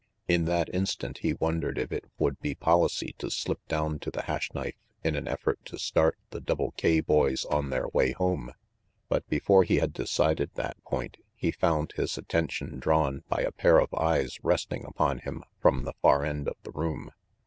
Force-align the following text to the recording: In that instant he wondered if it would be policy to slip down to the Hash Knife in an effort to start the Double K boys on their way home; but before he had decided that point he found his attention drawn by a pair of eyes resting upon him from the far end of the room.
In 0.27 0.45
that 0.45 0.67
instant 0.73 1.19
he 1.19 1.35
wondered 1.35 1.77
if 1.77 1.91
it 1.91 2.05
would 2.17 2.39
be 2.41 2.55
policy 2.55 3.13
to 3.19 3.29
slip 3.29 3.59
down 3.67 3.99
to 3.99 4.09
the 4.09 4.23
Hash 4.23 4.51
Knife 4.51 4.73
in 5.03 5.15
an 5.15 5.27
effort 5.27 5.59
to 5.65 5.77
start 5.77 6.17
the 6.31 6.41
Double 6.41 6.71
K 6.71 7.01
boys 7.01 7.45
on 7.45 7.69
their 7.69 7.87
way 7.89 8.13
home; 8.13 8.51
but 9.09 9.29
before 9.29 9.61
he 9.63 9.75
had 9.77 9.93
decided 9.93 10.49
that 10.55 10.83
point 10.85 11.17
he 11.35 11.51
found 11.51 11.91
his 11.91 12.17
attention 12.17 12.79
drawn 12.79 13.21
by 13.29 13.41
a 13.43 13.51
pair 13.51 13.77
of 13.79 13.93
eyes 13.93 14.39
resting 14.43 14.85
upon 14.85 15.19
him 15.19 15.43
from 15.59 15.83
the 15.83 15.93
far 16.01 16.25
end 16.25 16.47
of 16.47 16.57
the 16.63 16.71
room. 16.71 17.11